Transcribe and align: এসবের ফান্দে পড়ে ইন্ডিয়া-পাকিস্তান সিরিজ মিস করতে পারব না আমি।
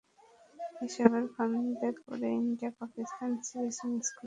এসবের 0.85 1.25
ফান্দে 1.33 1.89
পড়ে 2.01 2.29
ইন্ডিয়া-পাকিস্তান 2.41 3.31
সিরিজ 3.39 3.57
মিস 3.59 3.69
করতে 3.71 3.79
পারব 3.87 3.95
না 3.95 3.95
আমি। 4.07 4.19